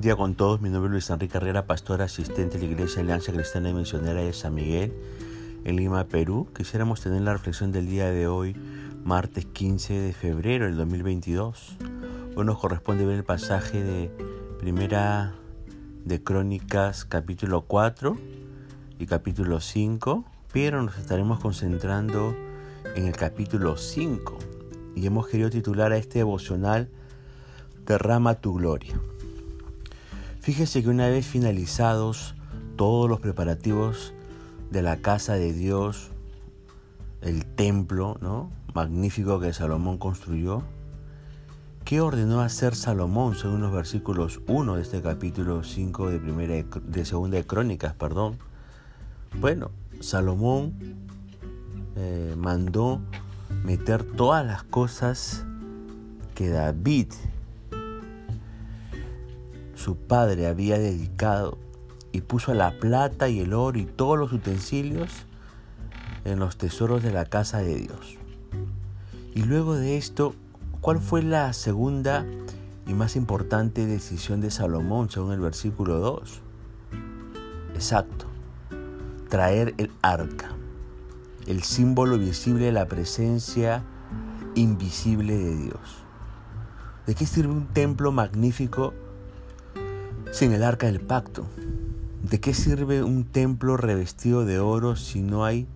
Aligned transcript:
Buen 0.00 0.06
día 0.06 0.16
con 0.16 0.34
todos, 0.34 0.62
mi 0.62 0.70
nombre 0.70 0.88
es 0.88 0.92
Luis 0.92 1.10
Enrique 1.10 1.34
Carrera, 1.34 1.66
pastor 1.66 2.00
asistente 2.00 2.56
de 2.56 2.66
la 2.66 2.72
Iglesia 2.72 3.02
Alianza 3.02 3.32
Cristiana 3.32 3.68
y 3.68 3.74
Misionera 3.74 4.22
de 4.22 4.32
San 4.32 4.54
Miguel, 4.54 4.94
en 5.64 5.76
Lima, 5.76 6.04
Perú. 6.04 6.48
Quisiéramos 6.56 7.02
tener 7.02 7.20
la 7.20 7.34
reflexión 7.34 7.70
del 7.70 7.86
día 7.86 8.10
de 8.10 8.26
hoy, 8.26 8.56
martes 9.04 9.44
15 9.44 9.92
de 9.92 10.12
febrero 10.14 10.64
del 10.64 10.78
2022. 10.78 11.76
Hoy 12.34 12.44
nos 12.46 12.58
corresponde 12.58 13.04
ver 13.04 13.16
el 13.16 13.24
pasaje 13.24 13.84
de 13.84 14.10
Primera 14.58 15.34
de 16.06 16.22
Crónicas 16.22 17.04
capítulo 17.04 17.66
4 17.66 18.16
y 18.98 19.04
capítulo 19.04 19.60
5, 19.60 20.24
pero 20.50 20.82
nos 20.82 20.96
estaremos 20.96 21.40
concentrando 21.40 22.34
en 22.96 23.04
el 23.04 23.16
capítulo 23.16 23.76
5 23.76 24.38
y 24.96 25.06
hemos 25.06 25.28
querido 25.28 25.50
titular 25.50 25.92
a 25.92 25.98
este 25.98 26.20
devocional 26.20 26.88
Derrama 27.84 28.36
tu 28.36 28.54
gloria. 28.54 28.98
Fíjese 30.50 30.82
que 30.82 30.88
una 30.88 31.06
vez 31.06 31.28
finalizados 31.28 32.34
todos 32.74 33.08
los 33.08 33.20
preparativos 33.20 34.14
de 34.72 34.82
la 34.82 34.96
casa 34.96 35.34
de 35.34 35.52
Dios, 35.52 36.10
el 37.20 37.46
templo, 37.46 38.18
¿no? 38.20 38.50
Magnífico 38.74 39.38
que 39.38 39.52
Salomón 39.52 39.98
construyó. 39.98 40.64
¿Qué 41.84 42.00
ordenó 42.00 42.40
hacer 42.40 42.74
Salomón 42.74 43.36
según 43.36 43.60
los 43.60 43.70
versículos 43.70 44.40
1 44.48 44.74
de 44.74 44.82
este 44.82 45.00
capítulo 45.00 45.62
5 45.62 46.10
de, 46.10 46.18
primera 46.18 46.54
de 46.82 47.04
segunda 47.04 47.36
de 47.36 47.46
Crónicas, 47.46 47.94
perdón? 47.94 48.36
Bueno, 49.38 49.70
Salomón 50.00 50.74
eh, 51.94 52.34
mandó 52.36 53.00
meter 53.62 54.02
todas 54.02 54.44
las 54.44 54.64
cosas 54.64 55.44
que 56.34 56.48
David 56.48 57.12
su 59.80 59.96
padre 59.96 60.46
había 60.46 60.78
dedicado 60.78 61.56
y 62.12 62.20
puso 62.20 62.52
la 62.52 62.78
plata 62.78 63.30
y 63.30 63.40
el 63.40 63.54
oro 63.54 63.78
y 63.78 63.86
todos 63.86 64.18
los 64.18 64.30
utensilios 64.30 65.10
en 66.26 66.38
los 66.38 66.58
tesoros 66.58 67.02
de 67.02 67.12
la 67.12 67.24
casa 67.24 67.58
de 67.62 67.76
Dios. 67.76 68.18
Y 69.34 69.44
luego 69.44 69.76
de 69.76 69.96
esto, 69.96 70.34
¿cuál 70.82 70.98
fue 70.98 71.22
la 71.22 71.54
segunda 71.54 72.26
y 72.86 72.92
más 72.92 73.16
importante 73.16 73.86
decisión 73.86 74.42
de 74.42 74.50
Salomón 74.50 75.08
según 75.08 75.32
el 75.32 75.40
versículo 75.40 75.98
2? 75.98 76.40
Exacto, 77.74 78.26
traer 79.30 79.74
el 79.78 79.90
arca, 80.02 80.50
el 81.46 81.62
símbolo 81.62 82.18
visible 82.18 82.66
de 82.66 82.72
la 82.72 82.86
presencia 82.86 83.82
invisible 84.54 85.38
de 85.38 85.56
Dios. 85.56 86.04
¿De 87.06 87.14
qué 87.14 87.24
sirve 87.24 87.52
un 87.52 87.68
templo 87.68 88.12
magnífico 88.12 88.92
sin 90.30 90.52
el 90.52 90.62
arca 90.62 90.86
del 90.86 91.00
pacto. 91.00 91.46
¿De 92.22 92.40
qué 92.40 92.54
sirve 92.54 93.02
un 93.02 93.24
templo 93.24 93.76
revestido 93.76 94.44
de 94.44 94.60
oro 94.60 94.96
si 94.96 95.22
no 95.22 95.44
hay 95.44 95.66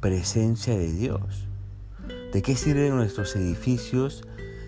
presencia 0.00 0.76
de 0.76 0.92
Dios? 0.92 1.46
¿De 2.32 2.42
qué 2.42 2.56
sirven 2.56 2.96
nuestros 2.96 3.36
edificios 3.36 4.24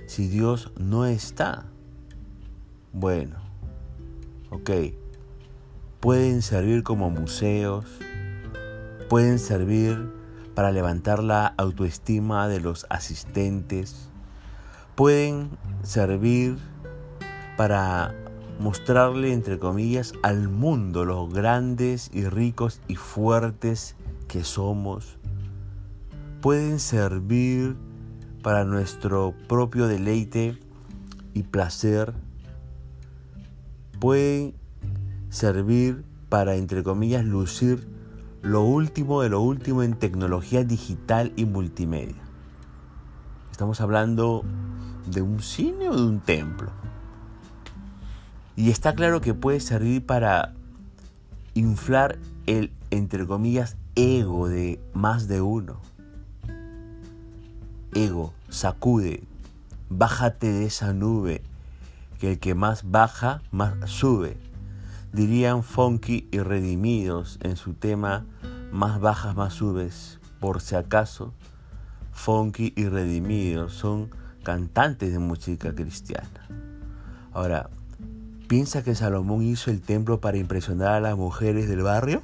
si 0.07 0.29
Dios 0.29 0.73
no 0.77 1.07
está? 1.07 1.65
Bueno, 2.93 3.37
ok, 4.51 4.71
pueden 6.01 6.43
servir 6.43 6.83
como 6.83 7.11
museos, 7.11 7.87
pueden 9.09 9.39
servir 9.39 10.13
para 10.55 10.71
levantar 10.71 11.23
la 11.23 11.47
autoestima 11.57 12.47
de 12.49 12.61
los 12.61 12.87
asistentes, 12.91 14.11
pueden 14.95 15.51
servir 15.83 16.59
para 17.57 18.15
mostrarle, 18.61 19.33
entre 19.33 19.59
comillas, 19.59 20.13
al 20.23 20.49
mundo 20.49 21.05
los 21.05 21.33
grandes 21.33 22.11
y 22.13 22.25
ricos 22.25 22.81
y 22.89 22.97
fuertes 22.97 23.97
que 24.29 24.45
somos, 24.45 25.17
pueden 26.41 26.79
servir 26.79 27.77
para 28.43 28.65
nuestro 28.65 29.35
propio 29.49 29.87
deleite 29.87 30.59
y 31.35 31.45
placer, 31.45 32.15
pueden 34.01 34.55
servir 35.31 36.05
para, 36.29 36.57
entre 36.57 36.83
comillas, 36.83 37.25
lucir 37.25 37.87
lo 38.43 38.63
último 38.63 39.23
de 39.23 39.29
lo 39.29 39.41
último 39.41 39.83
en 39.83 39.95
tecnología 39.95 40.65
digital 40.65 41.33
y 41.37 41.45
multimedia. 41.45 42.21
Estamos 43.53 43.81
hablando 43.81 44.43
de 45.07 45.23
un 45.23 45.41
cine 45.41 45.89
o 45.89 45.97
de 45.97 46.03
un 46.03 46.21
templo. 46.21 46.82
Y 48.57 48.71
está 48.71 48.95
claro 48.95 49.21
que 49.21 49.35
puede 49.35 49.61
servir 49.61 50.05
para 50.05 50.53
inflar 51.55 52.19
el, 52.47 52.73
entre 52.91 53.27
comillas, 53.27 53.77
ego 53.95 54.49
de 54.49 54.81
más 54.93 55.29
de 55.29 55.41
uno. 55.41 55.81
Ego, 57.95 58.33
sacude, 58.49 59.23
bájate 59.89 60.51
de 60.51 60.67
esa 60.67 60.93
nube, 60.93 61.43
que 62.19 62.33
el 62.33 62.39
que 62.39 62.55
más 62.55 62.91
baja, 62.91 63.43
más 63.51 63.75
sube. 63.91 64.37
Dirían 65.13 65.63
Funky 65.63 66.27
y 66.31 66.39
Redimidos 66.39 67.39
en 67.43 67.57
su 67.57 67.75
tema 67.75 68.25
Más 68.71 68.99
bajas, 68.99 69.37
más 69.37 69.53
subes. 69.53 70.19
Por 70.41 70.63
si 70.63 70.75
acaso, 70.75 71.35
Funky 72.13 72.73
y 72.77 72.87
Redimidos 72.87 73.75
son 73.75 74.09
cantantes 74.43 75.13
de 75.13 75.19
música 75.19 75.75
cristiana. 75.75 76.49
Ahora, 77.35 77.69
¿Piensa 78.53 78.85
que 78.85 78.95
Salomón 78.95 79.43
hizo 79.45 79.71
el 79.71 79.81
templo 79.81 80.21
para 80.21 80.37
impresionar 80.37 80.93
a 80.93 81.01
las 81.01 81.17
mujeres 81.17 81.71
del 81.71 81.81
barrio? 81.81 82.21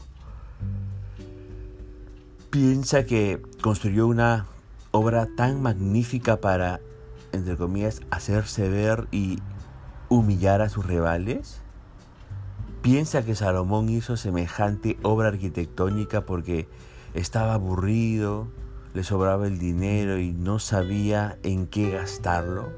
¿Piensa 2.50 3.06
que 3.06 3.40
construyó 3.62 4.06
una 4.06 4.44
obra 4.90 5.26
tan 5.38 5.62
magnífica 5.62 6.38
para, 6.38 6.80
entre 7.32 7.56
comillas, 7.56 8.02
hacerse 8.10 8.68
ver 8.68 9.08
y 9.10 9.38
humillar 10.10 10.60
a 10.60 10.68
sus 10.68 10.84
rivales? 10.84 11.62
¿Piensa 12.82 13.24
que 13.24 13.34
Salomón 13.34 13.88
hizo 13.88 14.18
semejante 14.18 14.98
obra 15.02 15.28
arquitectónica 15.28 16.26
porque 16.26 16.68
estaba 17.14 17.54
aburrido, 17.54 18.48
le 18.92 19.02
sobraba 19.02 19.46
el 19.46 19.58
dinero 19.58 20.18
y 20.18 20.34
no 20.34 20.58
sabía 20.58 21.38
en 21.42 21.66
qué 21.66 21.90
gastarlo? 21.90 22.68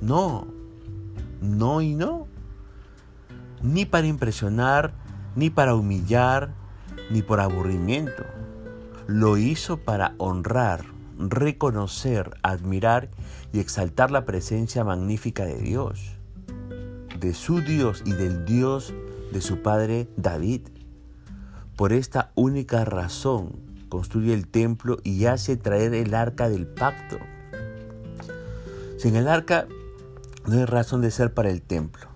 No, 0.00 0.46
no 1.42 1.82
y 1.82 1.94
no 1.94 2.27
ni 3.62 3.84
para 3.84 4.06
impresionar, 4.06 4.92
ni 5.36 5.50
para 5.50 5.74
humillar, 5.74 6.54
ni 7.10 7.22
por 7.22 7.40
aburrimiento. 7.40 8.24
Lo 9.06 9.36
hizo 9.36 9.78
para 9.78 10.14
honrar, 10.18 10.84
reconocer, 11.18 12.30
admirar 12.42 13.10
y 13.52 13.60
exaltar 13.60 14.10
la 14.10 14.24
presencia 14.24 14.84
magnífica 14.84 15.44
de 15.44 15.58
Dios, 15.58 16.16
de 17.18 17.34
su 17.34 17.60
Dios 17.60 18.02
y 18.04 18.12
del 18.12 18.44
Dios 18.44 18.94
de 19.32 19.40
su 19.40 19.62
padre 19.62 20.08
David. 20.16 20.68
Por 21.76 21.92
esta 21.92 22.32
única 22.34 22.84
razón 22.84 23.60
construye 23.88 24.34
el 24.34 24.48
templo 24.48 24.98
y 25.04 25.26
hace 25.26 25.56
traer 25.56 25.94
el 25.94 26.14
arca 26.14 26.48
del 26.48 26.66
pacto. 26.66 27.18
Sin 28.98 29.16
el 29.16 29.28
arca 29.28 29.66
no 30.46 30.58
hay 30.58 30.64
razón 30.64 31.00
de 31.02 31.10
ser 31.10 31.32
para 31.32 31.50
el 31.50 31.62
templo. 31.62 32.07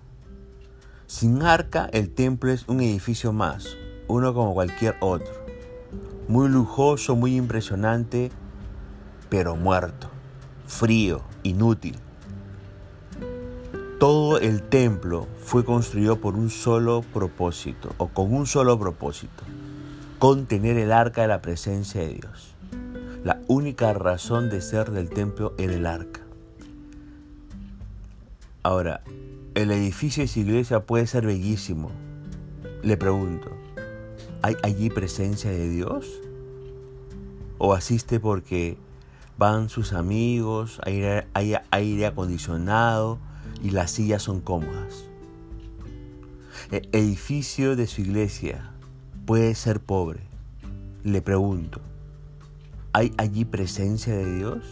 Sin 1.12 1.42
arca, 1.42 1.90
el 1.92 2.08
templo 2.08 2.50
es 2.50 2.66
un 2.68 2.80
edificio 2.80 3.34
más, 3.34 3.76
uno 4.08 4.32
como 4.32 4.54
cualquier 4.54 4.96
otro. 5.00 5.30
Muy 6.26 6.48
lujoso, 6.48 7.16
muy 7.16 7.36
impresionante, 7.36 8.32
pero 9.28 9.54
muerto, 9.54 10.08
frío, 10.66 11.20
inútil. 11.42 11.96
Todo 14.00 14.38
el 14.38 14.62
templo 14.62 15.28
fue 15.38 15.66
construido 15.66 16.18
por 16.18 16.34
un 16.34 16.48
solo 16.48 17.02
propósito, 17.12 17.94
o 17.98 18.08
con 18.08 18.32
un 18.32 18.46
solo 18.46 18.78
propósito, 18.78 19.44
contener 20.18 20.78
el 20.78 20.92
arca 20.92 21.20
de 21.20 21.28
la 21.28 21.42
presencia 21.42 22.00
de 22.00 22.14
Dios. 22.14 22.54
La 23.22 23.38
única 23.48 23.92
razón 23.92 24.48
de 24.48 24.62
ser 24.62 24.90
del 24.90 25.10
templo 25.10 25.52
era 25.58 25.74
el 25.74 25.84
arca. 25.84 26.22
Ahora, 28.62 29.02
el 29.54 29.70
edificio 29.70 30.22
de 30.22 30.28
su 30.28 30.40
iglesia 30.40 30.86
puede 30.86 31.06
ser 31.06 31.26
bellísimo. 31.26 31.90
Le 32.82 32.96
pregunto, 32.96 33.50
¿hay 34.40 34.56
allí 34.62 34.88
presencia 34.88 35.50
de 35.50 35.68
Dios? 35.68 36.06
¿O 37.58 37.74
asiste 37.74 38.18
porque 38.18 38.78
van 39.36 39.68
sus 39.68 39.92
amigos, 39.92 40.80
hay 40.84 41.02
aire, 41.70 42.06
acondicionado 42.06 43.18
y 43.62 43.70
las 43.70 43.90
sillas 43.90 44.22
son 44.22 44.40
cómodas? 44.40 45.04
El 46.70 46.88
edificio 46.92 47.76
de 47.76 47.86
su 47.86 48.00
iglesia 48.00 48.70
puede 49.26 49.54
ser 49.54 49.80
pobre. 49.80 50.20
Le 51.04 51.20
pregunto, 51.20 51.80
¿hay 52.94 53.12
allí 53.18 53.44
presencia 53.44 54.16
de 54.16 54.34
Dios? 54.34 54.64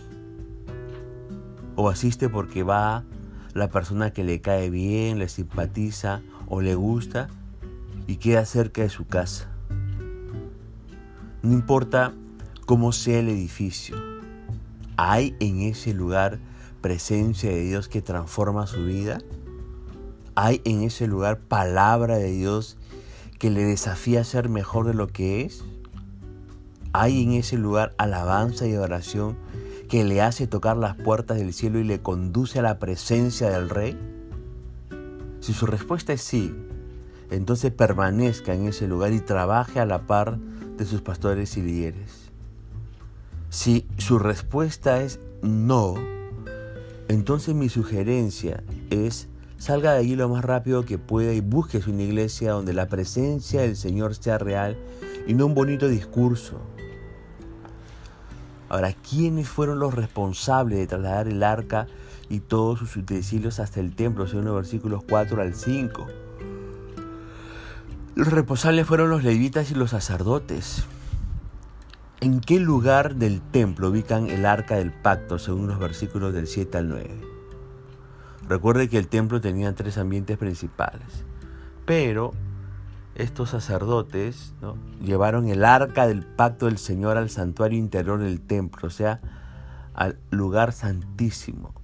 ¿O 1.77 1.91
asiste 1.91 2.29
porque 2.29 2.63
va 2.63 3.05
la 3.55 3.69
persona 3.69 4.13
que 4.13 4.25
le 4.25 4.41
cae 4.41 4.71
bien, 4.71 5.19
le 5.19 5.29
simpatiza 5.29 6.23
o 6.47 6.61
le 6.61 6.75
gusta 6.75 7.29
y 8.07 8.17
queda 8.17 8.45
cerca 8.45 8.83
de 8.83 8.91
su 8.91 9.07
casa. 9.07 9.49
No 11.43 11.53
importa 11.53 12.13
cómo 12.67 12.93
sea 12.93 13.21
el 13.21 13.29
edificio, 13.29 13.97
hay 15.03 15.35
en 15.41 15.63
ese 15.63 15.95
lugar 15.95 16.39
presencia 16.83 17.49
de 17.49 17.63
Dios 17.63 17.89
que 17.89 18.03
transforma 18.03 18.67
su 18.67 18.85
vida. 18.85 19.19
Hay 20.35 20.61
en 20.65 20.83
ese 20.83 21.07
lugar 21.07 21.39
palabra 21.39 22.19
de 22.19 22.31
Dios 22.31 22.77
que 23.39 23.51
le 23.51 23.65
desafía 23.65 24.21
a 24.21 24.25
ser 24.25 24.51
mejor 24.51 24.87
de 24.87 24.93
lo 24.93 25.07
que 25.09 25.41
es. 25.41 25.65
Hay 26.93 27.23
en 27.23 27.33
ese 27.33 27.57
lugar 27.57 27.95
alabanza 27.97 28.67
y 28.67 28.75
oración 28.75 29.39
que 29.91 30.05
le 30.05 30.23
hace 30.23 30.47
tocar 30.47 30.77
las 30.77 30.95
puertas 30.95 31.39
del 31.39 31.53
cielo 31.53 31.81
y 31.81 31.85
le 31.85 32.01
conduce 32.01 32.61
a 32.61 32.63
la 32.63 32.79
presencia 32.79 33.51
del 33.51 33.69
Rey. 33.69 33.99
Si 35.41 35.53
su 35.53 35.67
respuesta 35.67 36.13
es 36.13 36.23
sí, 36.23 36.55
entonces 37.29 37.73
permanezca 37.73 38.55
en 38.55 38.69
ese 38.69 38.87
lugar 38.87 39.13
y 39.13 39.19
trabaje 39.19 39.81
a 39.81 39.87
la 39.87 40.07
par 40.07 40.39
de 40.39 40.87
sus 40.87 41.03
pastores 41.03 41.57
y 41.57 41.63
líderes. 41.63 42.31
Si 43.49 43.89
su 43.99 44.21
respuesta 44.21 45.03
es 45.03 45.19
no, 45.43 45.97
entonces 47.09 47.57
mi 47.57 47.69
sugerencia 47.69 48.63
es 48.91 49.27
salga 49.59 49.95
de 49.95 49.99
allí 49.99 50.15
lo 50.15 50.29
más 50.29 50.45
rápido 50.45 50.85
que 50.85 50.99
pueda 50.99 51.33
y 51.33 51.41
busque 51.41 51.83
una 51.89 52.03
iglesia 52.03 52.53
donde 52.53 52.75
la 52.75 52.87
presencia 52.87 53.63
del 53.63 53.75
Señor 53.75 54.15
sea 54.15 54.39
real 54.39 54.79
y 55.27 55.35
no 55.35 55.47
un 55.47 55.55
bonito 55.55 55.89
discurso. 55.89 56.61
Ahora, 58.71 58.93
¿quiénes 58.93 59.49
fueron 59.49 59.81
los 59.81 59.95
responsables 59.95 60.79
de 60.79 60.87
trasladar 60.87 61.27
el 61.27 61.43
arca 61.43 61.89
y 62.29 62.39
todos 62.39 62.79
sus 62.79 62.97
utensilios 62.97 63.59
hasta 63.59 63.81
el 63.81 63.97
templo, 63.97 64.29
según 64.29 64.45
los 64.45 64.55
versículos 64.55 65.03
4 65.09 65.43
al 65.43 65.55
5? 65.57 66.07
Los 68.15 68.29
responsables 68.29 68.87
fueron 68.87 69.11
los 69.11 69.25
levitas 69.25 69.73
y 69.73 69.75
los 69.75 69.91
sacerdotes. 69.91 70.85
¿En 72.21 72.41
qué 72.41 72.61
lugar 72.61 73.17
del 73.17 73.41
templo 73.41 73.89
ubican 73.89 74.31
el 74.31 74.47
arca 74.47 74.77
del 74.77 74.93
pacto 74.93 75.41
según 75.41 75.67
los 75.67 75.81
versículos 75.81 76.33
del 76.33 76.47
7 76.47 76.79
al 76.79 76.89
9? 76.89 77.21
Recuerde 78.49 78.89
que 78.89 78.99
el 78.99 79.09
templo 79.09 79.41
tenía 79.41 79.75
tres 79.75 79.99
ambientes 79.99 80.39
principales, 80.39 81.25
pero 81.87 82.35
estos 83.15 83.51
sacerdotes 83.51 84.55
llevaron 85.03 85.49
el 85.49 85.65
arca 85.65 86.07
del 86.07 86.25
pacto 86.25 86.67
del 86.67 86.79
Señor 86.79 87.17
al 87.17 87.31
santuario 87.31 87.79
interior 87.79 88.19
del 88.19 88.41
templo, 88.41 88.89
o 88.89 88.91
sea, 88.91 89.21
al 89.95 90.19
lugar 90.31 90.73
santísimo, 90.73 91.75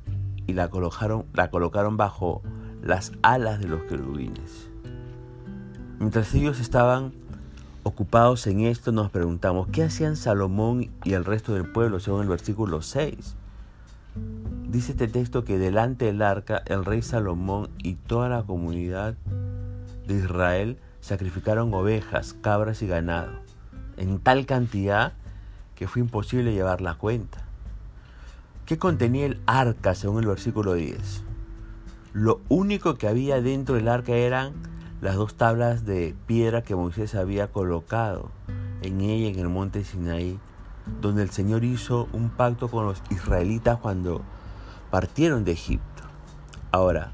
y 0.47 0.53
la 0.53 0.69
colocaron, 0.69 1.27
la 1.35 1.51
colocaron 1.51 1.97
bajo 1.97 2.43
las 2.83 3.13
alas 3.23 3.61
de 3.61 3.69
los 3.69 3.83
querubines. 3.83 4.71
Mientras 5.99 6.35
ellos 6.35 6.61
estaban 6.61 7.13
Ocupados 7.87 8.49
en 8.49 8.63
esto 8.63 8.91
nos 8.91 9.13
preguntamos, 9.13 9.69
¿qué 9.69 9.85
hacían 9.85 10.17
Salomón 10.17 10.91
y 11.05 11.13
el 11.13 11.25
resto 11.25 11.55
del 11.55 11.71
pueblo 11.71 12.01
según 12.01 12.23
el 12.23 12.29
versículo 12.29 12.83
6? 12.83 13.37
Dice 14.69 14.91
este 14.91 15.07
texto 15.07 15.45
que 15.45 15.57
delante 15.57 16.07
del 16.07 16.21
arca 16.21 16.65
el 16.67 16.85
rey 16.85 17.01
Salomón 17.01 17.69
y 17.79 17.95
toda 17.95 18.29
la 18.29 18.43
comunidad 18.43 19.15
de 20.09 20.15
Israel 20.17 20.79
sacrificaron 21.07 21.73
ovejas, 21.73 22.35
cabras 22.41 22.83
y 22.83 22.89
ganado, 22.89 23.31
en 23.97 24.19
tal 24.19 24.45
cantidad 24.45 25.13
que 25.77 25.87
fue 25.87 26.03
imposible 26.03 26.53
llevar 26.53 26.81
la 26.81 26.95
cuenta. 26.95 27.45
¿Qué 28.65 28.77
contenía 28.77 29.27
el 29.27 29.41
arca 29.47 29.95
según 29.95 30.25
el 30.25 30.27
versículo 30.27 30.75
10? 30.75 31.23
Lo 32.13 32.41
único 32.49 32.97
que 32.97 33.07
había 33.07 33.41
dentro 33.41 33.77
del 33.77 33.87
arca 33.87 34.15
eran 34.15 34.55
las 35.01 35.15
dos 35.15 35.37
tablas 35.37 35.87
de 35.87 36.17
piedra 36.27 36.63
que 36.63 36.75
Moisés 36.75 37.15
había 37.15 37.53
colocado 37.53 38.33
en 38.83 39.01
ella 39.01 39.29
en 39.29 39.39
el 39.39 39.49
monte 39.49 39.85
Sinaí, 39.85 40.41
donde 41.01 41.23
el 41.23 41.31
Señor 41.31 41.63
hizo 41.63 42.09
un 42.13 42.31
pacto 42.31 42.67
con 42.67 42.85
los 42.85 43.01
israelitas 43.11 43.79
cuando 43.79 44.23
partieron 44.91 45.45
de 45.45 45.53
Egipto. 45.53 46.03
Ahora, 46.73 47.13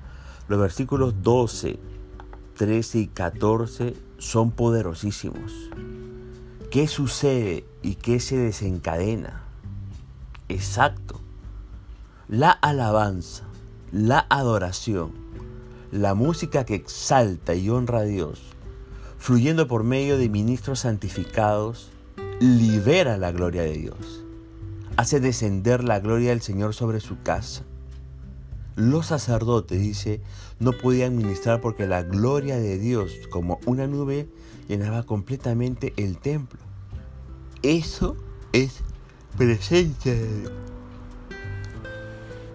los 0.48 0.58
versículos 0.58 1.22
12, 1.22 1.78
13 2.56 2.98
y 2.98 3.06
14 3.06 3.94
son 4.18 4.50
poderosísimos. 4.50 5.70
¿Qué 6.70 6.88
sucede 6.88 7.64
y 7.82 7.96
qué 7.96 8.20
se 8.20 8.36
desencadena? 8.36 9.42
Exacto. 10.48 11.20
La 12.28 12.50
alabanza, 12.50 13.44
la 13.90 14.26
adoración 14.30 15.22
la 15.92 16.14
música 16.14 16.64
que 16.64 16.74
exalta 16.74 17.54
y 17.54 17.68
honra 17.68 17.98
a 17.98 18.04
Dios, 18.04 18.40
fluyendo 19.18 19.68
por 19.68 19.84
medio 19.84 20.16
de 20.16 20.30
ministros 20.30 20.80
santificados, 20.80 21.90
libera 22.40 23.18
la 23.18 23.30
gloria 23.30 23.60
de 23.60 23.74
Dios, 23.74 24.24
hace 24.96 25.20
descender 25.20 25.84
la 25.84 26.00
gloria 26.00 26.30
del 26.30 26.40
Señor 26.40 26.72
sobre 26.72 27.00
su 27.00 27.22
casa. 27.22 27.64
Los 28.76 29.06
sacerdotes, 29.06 29.80
dice, 29.80 30.20
no 30.58 30.72
podían 30.72 31.16
ministrar 31.16 31.60
porque 31.60 31.86
la 31.86 32.02
gloria 32.02 32.56
de 32.56 32.78
Dios, 32.78 33.12
como 33.30 33.60
una 33.66 33.86
nube, 33.86 34.28
llenaba 34.68 35.02
completamente 35.02 35.92
el 35.96 36.18
templo. 36.18 36.60
Eso 37.62 38.16
es 38.52 38.82
presencia 39.36 40.14
de 40.14 40.40
Dios. 40.40 40.52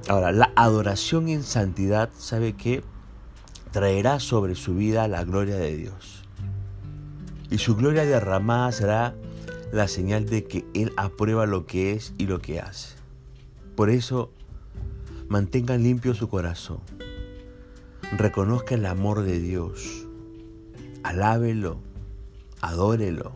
Ahora, 0.07 0.31
la 0.31 0.51
adoración 0.55 1.27
en 1.27 1.43
santidad, 1.43 2.09
¿sabe 2.17 2.53
qué? 2.53 2.83
traerá 3.71 4.19
sobre 4.19 4.55
su 4.55 4.75
vida 4.75 5.07
la 5.07 5.23
gloria 5.23 5.55
de 5.55 5.75
Dios. 5.75 6.23
Y 7.51 7.59
su 7.59 7.75
gloria 7.75 8.05
derramada 8.05 8.71
será 8.71 9.15
la 9.71 9.87
señal 9.87 10.25
de 10.25 10.45
que 10.45 10.65
Él 10.73 10.93
aprueba 10.97 11.45
lo 11.45 11.65
que 11.65 11.93
es 11.93 12.13
y 12.17 12.25
lo 12.25 12.39
que 12.39 12.59
hace. 12.59 12.95
Por 13.75 13.89
eso, 13.89 14.31
mantengan 15.27 15.83
limpio 15.83 16.13
su 16.13 16.29
corazón. 16.29 16.79
Reconozca 18.17 18.75
el 18.75 18.85
amor 18.85 19.23
de 19.23 19.39
Dios. 19.39 20.07
Alábelo, 21.03 21.79
adórelo. 22.61 23.33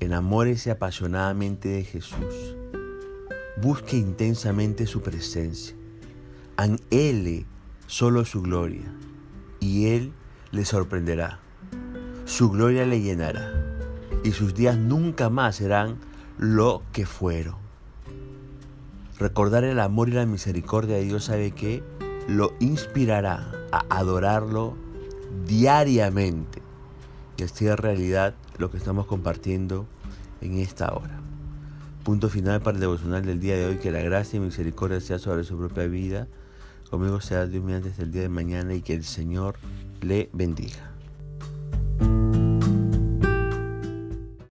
Enamórese 0.00 0.70
apasionadamente 0.70 1.68
de 1.68 1.84
Jesús. 1.84 2.56
Busque 3.60 3.96
intensamente 3.96 4.86
su 4.86 5.00
presencia. 5.00 5.74
Anhele 6.56 7.46
solo 7.86 8.24
su 8.24 8.42
gloria 8.42 8.92
y 9.60 9.86
Él 9.86 10.12
le 10.50 10.64
sorprenderá. 10.64 11.38
Su 12.24 12.50
gloria 12.50 12.84
le 12.84 13.00
llenará 13.00 13.52
y 14.24 14.32
sus 14.32 14.54
días 14.54 14.76
nunca 14.76 15.30
más 15.30 15.56
serán 15.56 15.98
lo 16.38 16.82
que 16.92 17.06
fueron. 17.06 17.61
Recordar 19.22 19.62
el 19.62 19.78
amor 19.78 20.08
y 20.08 20.12
la 20.14 20.26
misericordia 20.26 20.96
de 20.96 21.04
Dios 21.04 21.26
sabe 21.26 21.52
que 21.52 21.80
lo 22.26 22.54
inspirará 22.58 23.52
a 23.70 23.84
adorarlo 23.88 24.74
diariamente. 25.46 26.60
Y 27.36 27.44
así 27.44 27.68
es 27.68 27.78
realidad 27.78 28.34
lo 28.58 28.72
que 28.72 28.78
estamos 28.78 29.06
compartiendo 29.06 29.86
en 30.40 30.58
esta 30.58 30.92
hora. 30.92 31.20
Punto 32.02 32.28
final 32.30 32.62
para 32.62 32.74
el 32.74 32.80
devocional 32.80 33.24
del 33.24 33.38
día 33.38 33.56
de 33.56 33.66
hoy. 33.66 33.76
Que 33.76 33.92
la 33.92 34.00
gracia 34.00 34.38
y 34.38 34.40
misericordia 34.40 35.00
sea 35.00 35.20
sobre 35.20 35.44
su 35.44 35.56
propia 35.56 35.86
vida 35.86 36.26
Conmigo 36.90 37.20
sea 37.20 37.46
Dios 37.46 37.62
mediante 37.62 37.90
el 38.02 38.10
día 38.10 38.22
de 38.22 38.28
mañana 38.28 38.74
y 38.74 38.82
que 38.82 38.94
el 38.94 39.04
Señor 39.04 39.54
le 40.00 40.30
bendiga. 40.32 40.91